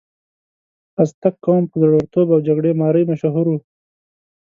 ازتک 1.03 1.35
قوم 1.45 1.63
په 1.69 1.75
زړورتوب 1.81 2.27
او 2.35 2.39
جګړې 2.47 2.71
مارۍ 2.81 3.03
مشهور 3.11 3.45
و. 3.49 3.53